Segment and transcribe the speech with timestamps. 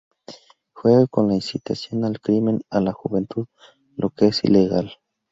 [0.73, 3.45] Juega con la incitación al crimen a la juventud,
[3.95, 4.93] lo que es ilegal".